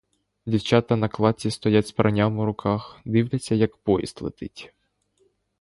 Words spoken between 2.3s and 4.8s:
у руках, дивляться, як поїзд летить.